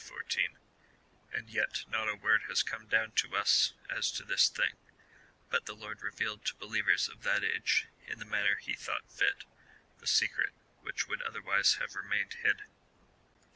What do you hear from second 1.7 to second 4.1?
not a word has come down to us as